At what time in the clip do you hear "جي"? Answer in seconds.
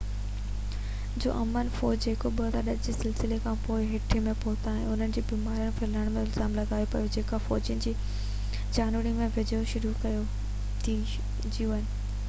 2.87-2.93, 7.89-7.95, 9.21-9.31